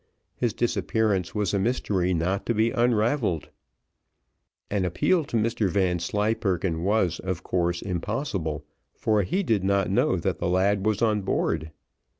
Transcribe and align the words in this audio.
His 0.35 0.53
disappearance 0.53 1.35
was 1.35 1.53
a 1.53 1.59
mystery 1.59 2.11
not 2.11 2.43
to 2.47 2.55
be 2.55 2.71
unravelled. 2.71 3.49
An 4.71 4.83
appeal 4.83 5.23
to 5.25 5.37
Mr 5.37 5.69
Vanslyperken 5.69 6.81
was, 6.83 7.19
of 7.19 7.43
course, 7.43 7.83
impossible, 7.83 8.65
for 8.95 9.21
he 9.21 9.43
did 9.43 9.63
not 9.63 9.91
know 9.91 10.17
that 10.17 10.39
the 10.39 10.49
lad 10.49 10.87
was 10.87 11.03
on 11.03 11.21
board. 11.21 11.69